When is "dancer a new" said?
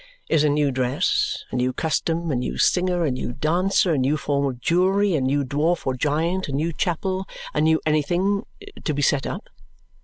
3.33-4.17